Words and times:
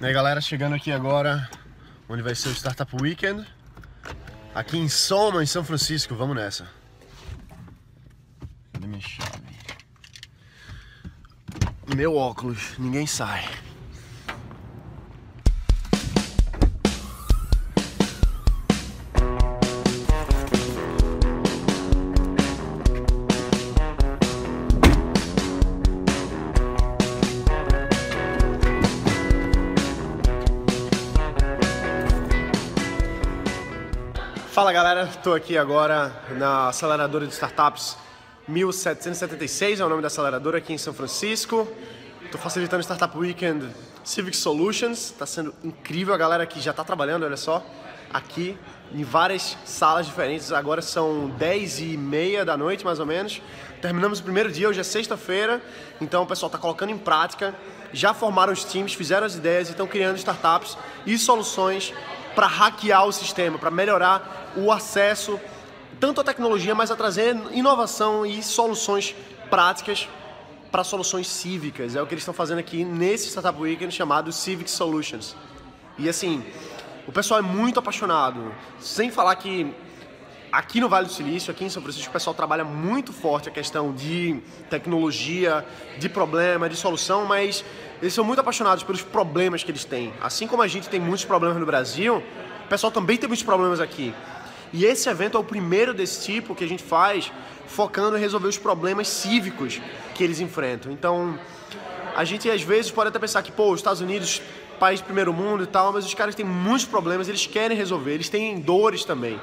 E 0.00 0.06
aí 0.06 0.12
galera, 0.12 0.40
chegando 0.40 0.74
aqui 0.74 0.90
agora, 0.90 1.48
onde 2.08 2.20
vai 2.20 2.34
ser 2.34 2.48
o 2.48 2.52
Startup 2.52 2.90
Weekend, 3.00 3.46
aqui 4.54 4.76
em 4.76 4.88
Soma, 4.88 5.42
em 5.42 5.46
São 5.46 5.64
Francisco, 5.64 6.14
vamos 6.14 6.34
nessa. 6.34 6.68
Cadê 8.72 8.86
minha 8.88 9.00
chave? 9.00 9.44
Meu 11.94 12.16
óculos, 12.16 12.76
ninguém 12.76 13.06
sai. 13.06 13.48
Fala 34.54 34.72
galera, 34.72 35.02
estou 35.02 35.34
aqui 35.34 35.58
agora 35.58 36.12
na 36.38 36.68
aceleradora 36.68 37.26
de 37.26 37.32
startups 37.32 37.96
1776, 38.46 39.80
é 39.80 39.84
o 39.84 39.88
nome 39.88 40.00
da 40.00 40.06
aceleradora 40.06 40.58
aqui 40.58 40.72
em 40.72 40.78
São 40.78 40.94
Francisco. 40.94 41.66
Estou 42.24 42.40
facilitando 42.40 42.78
o 42.78 42.84
Startup 42.84 43.18
Weekend 43.18 43.68
Civic 44.04 44.36
Solutions, 44.36 45.06
está 45.06 45.26
sendo 45.26 45.52
incrível 45.64 46.14
a 46.14 46.16
galera 46.16 46.46
que 46.46 46.60
já 46.60 46.70
está 46.70 46.84
trabalhando, 46.84 47.24
olha 47.24 47.36
só, 47.36 47.66
aqui 48.12 48.56
em 48.92 49.02
várias 49.02 49.58
salas 49.64 50.06
diferentes. 50.06 50.52
Agora 50.52 50.80
são 50.80 51.30
10 51.30 51.80
e 51.80 51.96
meia 51.96 52.44
da 52.44 52.56
noite 52.56 52.84
mais 52.84 53.00
ou 53.00 53.06
menos. 53.06 53.42
Terminamos 53.82 54.20
o 54.20 54.22
primeiro 54.22 54.52
dia, 54.52 54.68
hoje 54.68 54.78
é 54.78 54.84
sexta-feira, 54.84 55.60
então 56.00 56.22
o 56.22 56.26
pessoal 56.28 56.46
está 56.46 56.58
colocando 56.58 56.90
em 56.90 56.98
prática, 56.98 57.52
já 57.92 58.14
formaram 58.14 58.52
os 58.52 58.62
times, 58.62 58.94
fizeram 58.94 59.26
as 59.26 59.34
ideias 59.34 59.66
e 59.66 59.72
estão 59.72 59.88
criando 59.88 60.16
startups 60.16 60.78
e 61.04 61.18
soluções 61.18 61.92
para 62.34 62.46
hackear 62.46 63.06
o 63.06 63.12
sistema, 63.12 63.58
para 63.58 63.70
melhorar 63.70 64.52
o 64.56 64.70
acesso 64.72 65.40
tanto 66.00 66.20
à 66.20 66.24
tecnologia, 66.24 66.74
mas 66.74 66.90
a 66.90 66.96
trazer 66.96 67.36
inovação 67.52 68.26
e 68.26 68.42
soluções 68.42 69.14
práticas 69.48 70.08
para 70.70 70.82
soluções 70.82 71.28
cívicas. 71.28 71.94
É 71.94 72.02
o 72.02 72.06
que 72.06 72.14
eles 72.14 72.22
estão 72.22 72.34
fazendo 72.34 72.58
aqui 72.58 72.84
nesse 72.84 73.28
Startup 73.28 73.58
Weekend 73.60 73.94
chamado 73.94 74.32
Civic 74.32 74.70
Solutions. 74.70 75.36
E 75.96 76.08
assim, 76.08 76.44
o 77.06 77.12
pessoal 77.12 77.38
é 77.38 77.42
muito 77.42 77.78
apaixonado. 77.78 78.52
Sem 78.80 79.10
falar 79.10 79.36
que 79.36 79.72
aqui 80.50 80.80
no 80.80 80.88
Vale 80.88 81.06
do 81.06 81.12
Silício, 81.12 81.50
aqui 81.50 81.64
em 81.64 81.68
São 81.68 81.82
Francisco, 81.82 82.10
o 82.10 82.12
pessoal 82.12 82.34
trabalha 82.34 82.64
muito 82.64 83.12
forte 83.12 83.48
a 83.48 83.52
questão 83.52 83.92
de 83.92 84.40
tecnologia, 84.68 85.64
de 85.98 86.08
problema, 86.08 86.68
de 86.68 86.76
solução, 86.76 87.24
mas 87.24 87.64
eles 88.00 88.12
são 88.14 88.24
muito 88.24 88.40
apaixonados 88.40 88.84
pelos 88.84 89.02
problemas 89.02 89.62
que 89.62 89.70
eles 89.70 89.84
têm. 89.84 90.12
Assim 90.20 90.46
como 90.46 90.62
a 90.62 90.68
gente 90.68 90.88
tem 90.88 91.00
muitos 91.00 91.24
problemas 91.24 91.56
no 91.58 91.66
Brasil, 91.66 92.22
o 92.64 92.68
pessoal 92.68 92.90
também 92.90 93.16
tem 93.16 93.28
muitos 93.28 93.44
problemas 93.44 93.80
aqui. 93.80 94.14
E 94.72 94.84
esse 94.84 95.08
evento 95.08 95.36
é 95.36 95.40
o 95.40 95.44
primeiro 95.44 95.94
desse 95.94 96.24
tipo 96.24 96.54
que 96.54 96.64
a 96.64 96.68
gente 96.68 96.82
faz 96.82 97.30
focando 97.66 98.16
em 98.16 98.20
resolver 98.20 98.48
os 98.48 98.58
problemas 98.58 99.08
cívicos 99.08 99.80
que 100.14 100.24
eles 100.24 100.40
enfrentam. 100.40 100.90
Então, 100.90 101.38
a 102.14 102.24
gente 102.24 102.50
às 102.50 102.62
vezes 102.62 102.90
pode 102.90 103.08
até 103.08 103.18
pensar 103.18 103.42
que, 103.42 103.52
pô, 103.52 103.70
os 103.70 103.80
Estados 103.80 104.00
Unidos, 104.00 104.42
país 104.78 105.00
primeiro 105.00 105.32
mundo 105.32 105.62
e 105.62 105.66
tal, 105.66 105.92
mas 105.92 106.04
os 106.04 106.14
caras 106.14 106.34
têm 106.34 106.44
muitos 106.44 106.86
problemas, 106.86 107.28
eles 107.28 107.46
querem 107.46 107.76
resolver, 107.76 108.14
eles 108.14 108.28
têm 108.28 108.60
dores 108.60 109.04
também. 109.04 109.40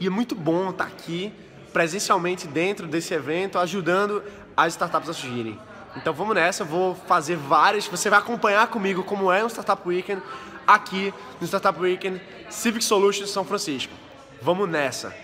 E 0.00 0.06
é 0.06 0.10
muito 0.10 0.34
bom 0.34 0.70
estar 0.70 0.84
aqui 0.84 1.32
presencialmente 1.72 2.46
dentro 2.46 2.86
desse 2.86 3.12
evento, 3.14 3.58
ajudando 3.58 4.22
as 4.56 4.74
startups 4.74 5.08
a 5.08 5.12
surgirem. 5.12 5.58
Então 5.96 6.12
vamos 6.12 6.34
nessa, 6.34 6.64
vou 6.64 6.94
fazer 6.94 7.36
várias, 7.36 7.86
você 7.86 8.10
vai 8.10 8.18
acompanhar 8.18 8.66
comigo 8.66 9.02
como 9.02 9.30
é 9.30 9.44
um 9.44 9.48
Startup 9.48 9.80
Weekend 9.86 10.22
aqui 10.66 11.14
no 11.40 11.46
Startup 11.46 11.78
Weekend 11.78 12.20
Civic 12.50 12.84
Solutions 12.84 13.30
São 13.30 13.44
Francisco. 13.44 13.92
Vamos 14.42 14.68
nessa! 14.68 15.14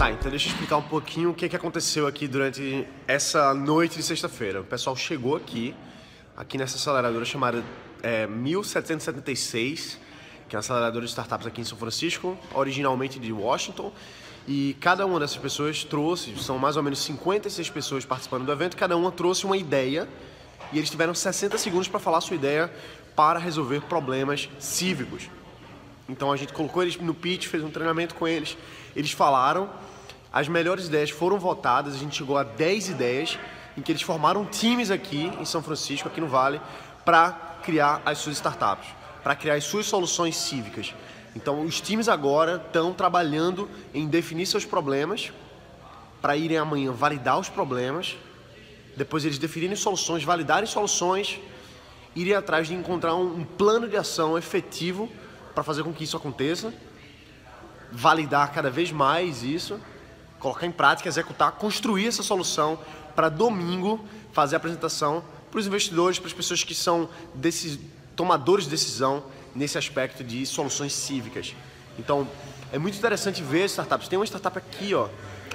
Tá, 0.00 0.10
então 0.10 0.30
deixa 0.30 0.48
eu 0.48 0.52
explicar 0.52 0.78
um 0.78 0.82
pouquinho 0.82 1.28
o 1.28 1.34
que, 1.34 1.46
que 1.46 1.54
aconteceu 1.54 2.06
aqui 2.06 2.26
durante 2.26 2.88
essa 3.06 3.52
noite 3.52 3.98
de 3.98 4.02
sexta-feira. 4.02 4.62
O 4.62 4.64
pessoal 4.64 4.96
chegou 4.96 5.36
aqui, 5.36 5.74
aqui 6.34 6.56
nessa 6.56 6.76
aceleradora 6.76 7.22
chamada 7.22 7.62
é, 8.02 8.26
1776, 8.26 9.98
que 10.48 10.56
é 10.56 10.58
uma 10.58 10.60
aceleradora 10.60 11.04
de 11.04 11.10
startups 11.10 11.46
aqui 11.46 11.60
em 11.60 11.64
São 11.64 11.76
Francisco, 11.76 12.34
originalmente 12.54 13.18
de 13.18 13.30
Washington. 13.30 13.92
E 14.48 14.74
cada 14.80 15.04
uma 15.04 15.20
dessas 15.20 15.36
pessoas 15.36 15.84
trouxe, 15.84 16.34
são 16.38 16.58
mais 16.58 16.78
ou 16.78 16.82
menos 16.82 17.00
56 17.00 17.68
pessoas 17.68 18.02
participando 18.06 18.46
do 18.46 18.52
evento, 18.52 18.78
cada 18.78 18.96
uma 18.96 19.12
trouxe 19.12 19.44
uma 19.44 19.58
ideia 19.58 20.08
e 20.72 20.78
eles 20.78 20.88
tiveram 20.88 21.12
60 21.12 21.58
segundos 21.58 21.88
para 21.88 22.00
falar 22.00 22.22
sua 22.22 22.36
ideia 22.36 22.72
para 23.14 23.38
resolver 23.38 23.82
problemas 23.82 24.48
cívicos. 24.58 25.28
Então 26.08 26.32
a 26.32 26.36
gente 26.38 26.54
colocou 26.54 26.82
eles 26.82 26.96
no 26.96 27.12
pitch, 27.12 27.48
fez 27.48 27.62
um 27.62 27.70
treinamento 27.70 28.14
com 28.14 28.26
eles, 28.26 28.56
eles 28.96 29.12
falaram, 29.12 29.68
as 30.32 30.48
melhores 30.48 30.86
ideias 30.86 31.10
foram 31.10 31.38
votadas, 31.38 31.94
a 31.94 31.98
gente 31.98 32.16
chegou 32.16 32.38
a 32.38 32.44
10 32.44 32.90
ideias 32.90 33.38
em 33.76 33.82
que 33.82 33.90
eles 33.90 34.02
formaram 34.02 34.44
times 34.44 34.90
aqui 34.90 35.32
em 35.40 35.44
São 35.44 35.62
Francisco, 35.62 36.08
aqui 36.08 36.20
no 36.20 36.28
Vale, 36.28 36.60
para 37.04 37.32
criar 37.62 38.00
as 38.04 38.18
suas 38.18 38.36
startups, 38.36 38.88
para 39.22 39.34
criar 39.34 39.54
as 39.54 39.64
suas 39.64 39.86
soluções 39.86 40.36
cívicas. 40.36 40.94
Então, 41.34 41.62
os 41.62 41.80
times 41.80 42.08
agora 42.08 42.62
estão 42.64 42.92
trabalhando 42.92 43.68
em 43.94 44.06
definir 44.06 44.46
seus 44.46 44.64
problemas, 44.64 45.32
para 46.20 46.36
irem 46.36 46.58
amanhã 46.58 46.92
validar 46.92 47.38
os 47.38 47.48
problemas, 47.48 48.16
depois 48.96 49.24
eles 49.24 49.38
definirem 49.38 49.76
soluções, 49.76 50.22
validarem 50.22 50.66
soluções, 50.66 51.40
irem 52.14 52.34
atrás 52.34 52.68
de 52.68 52.74
encontrar 52.74 53.14
um, 53.14 53.40
um 53.40 53.44
plano 53.44 53.88
de 53.88 53.96
ação 53.96 54.36
efetivo 54.36 55.08
para 55.54 55.64
fazer 55.64 55.82
com 55.82 55.92
que 55.92 56.04
isso 56.04 56.16
aconteça, 56.16 56.74
validar 57.90 58.52
cada 58.52 58.70
vez 58.70 58.92
mais 58.92 59.42
isso, 59.42 59.80
colocar 60.40 60.66
em 60.66 60.72
prática, 60.72 61.08
executar, 61.08 61.52
construir 61.52 62.08
essa 62.08 62.22
solução 62.22 62.78
para 63.14 63.28
domingo 63.28 64.04
fazer 64.32 64.56
a 64.56 64.58
apresentação 64.58 65.22
para 65.50 65.60
os 65.60 65.66
investidores, 65.66 66.18
para 66.18 66.28
as 66.28 66.32
pessoas 66.32 66.62
que 66.64 66.74
são 66.74 67.08
desses 67.34 67.78
tomadores 68.14 68.64
de 68.64 68.70
decisão 68.70 69.22
nesse 69.54 69.76
aspecto 69.76 70.22
de 70.22 70.46
soluções 70.46 70.92
cívicas. 70.92 71.54
Então, 71.98 72.26
é 72.72 72.78
muito 72.78 72.96
interessante 72.96 73.42
ver 73.42 73.64
startups. 73.66 74.08
Tem 74.08 74.18
uma 74.18 74.24
startup 74.24 74.56
aqui, 74.56 74.94
ó. 74.94 75.08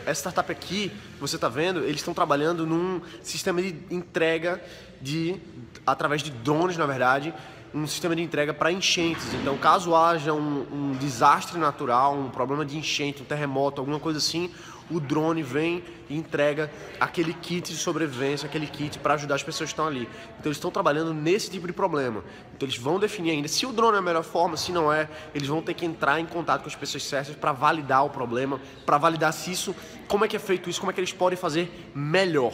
Essa 0.06 0.19
startup 0.19 0.51
aqui, 0.51 0.91
você 1.19 1.35
está 1.35 1.50
vendo, 1.50 1.79
eles 1.79 1.97
estão 1.97 2.13
trabalhando 2.13 2.66
num 2.66 3.02
sistema 3.23 3.62
de 3.62 3.75
entrega 3.90 4.62
de 5.02 5.38
através 5.85 6.22
de 6.22 6.29
drones, 6.29 6.78
na 6.78 6.85
verdade, 6.85 7.34
um 7.73 7.88
sistema 7.88 8.16
de 8.16 8.22
entrega 8.22 8.53
para 8.53 8.72
enchentes. 8.72 9.34
Então, 9.34 9.57
caso 9.57 9.96
haja 9.96 10.34
um, 10.34 10.66
um, 10.72 10.97
desastre 11.00 11.57
natural, 11.57 12.16
um 12.16 12.29
problema 12.29 12.66
de 12.66 12.78
enchente, 12.78 13.23
um 13.23 13.25
terremoto, 13.25 13.81
alguma 13.81 14.00
coisa 14.00 14.19
assim, 14.19 14.52
o 14.90 15.00
drone 15.00 15.41
vem 15.41 15.84
e 16.09 16.16
entrega 16.16 16.72
aquele 17.00 17.34
kit 17.34 17.72
de 17.72 17.78
sobrevivência, 17.78 18.46
aquele 18.47 18.68
kit 18.68 19.00
para 19.00 19.16
ajudar 19.16 19.35
as 19.35 19.44
pessoas 19.44 19.69
que 19.69 19.73
estão 19.73 19.88
ali. 19.88 20.07
Então, 20.40 20.46
eles 20.46 20.57
estão 20.57 20.72
trabalhando 20.72 21.13
nesse 21.13 21.50
tipo 21.50 21.68
de 21.68 21.73
problema. 21.73 22.23
Então, 22.56 22.68
eles 22.68 22.78
vão 22.78 23.00
definir 23.00 23.31
ainda 23.31 23.47
se 23.47 23.66
o 23.66 23.72
drone 23.72 23.96
é 23.96 24.00
a 24.00 24.01
melhor 24.01 24.23
forma, 24.23 24.56
se 24.57 24.72
não 24.72 24.91
é, 24.91 25.09
eles 25.34 25.47
vão 25.47 25.62
ter 25.62 25.73
que 25.73 25.85
entrar 25.85 26.19
em 26.19 26.25
contato 26.25 26.62
com 26.62 26.68
as 26.68 26.75
pessoas 26.75 27.03
certas 27.03 27.35
para 27.35 27.51
validar 27.51 28.06
o 28.06 28.09
problema, 28.09 28.59
para 28.85 28.97
validar 28.97 29.34
se 29.34 29.51
isso, 29.51 29.75
como 30.08 30.26
é 30.26 30.28
que 30.28 30.35
é 30.35 30.40
feito 30.40 30.70
isso, 30.70 30.79
como 30.79 30.91
é 30.91 30.93
que 30.93 30.99
eles 30.99 31.14
podem 31.14 31.38
fazer 31.38 31.91
melhor. 31.93 32.53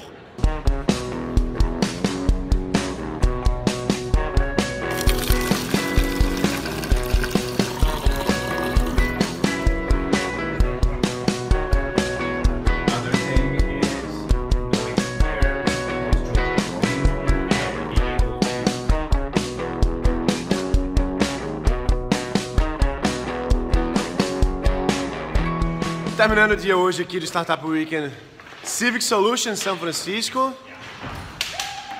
Terminando 26.21 26.51
o 26.51 26.55
dia 26.55 26.77
hoje 26.77 27.01
aqui 27.01 27.19
do 27.19 27.25
Startup 27.25 27.65
Weekend 27.65 28.15
Civic 28.63 29.03
Solutions 29.03 29.57
São 29.57 29.75
Francisco. 29.75 30.53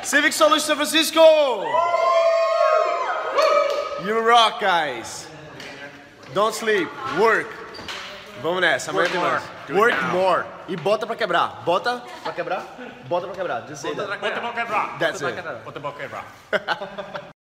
Civic 0.03 0.35
Solutions 0.35 0.65
São 0.65 0.75
Francisco! 0.75 1.19
You 4.06 4.23
rock, 4.23 4.63
guys! 4.63 5.27
Don't 6.35 6.56
sleep, 6.56 6.88
work. 7.18 7.50
Vamos 8.44 8.62
nessa, 8.62 8.91
amanhã 8.91 9.09
tem 9.09 9.19
mais. 9.19 9.41
Work 9.71 10.03
more. 10.13 10.45
E 10.67 10.77
bota 10.77 11.07
pra 11.07 11.15
quebrar. 11.15 11.63
Bota 11.65 12.03
pra 12.21 12.31
quebrar? 12.31 12.63
Bota 13.07 13.25
pra 13.25 13.35
quebrar. 13.35 13.67
Just 13.67 13.83
Bota 13.83 14.06
pra 14.06 14.53
quebrar. 14.53 15.00
That's 15.00 15.19
Bota 15.19 15.33
it. 15.33 15.41
pra 15.41 15.51
quebrar. 15.51 15.63
Bota 15.63 15.79
pra 15.79 15.91
quebrar. 15.94 17.31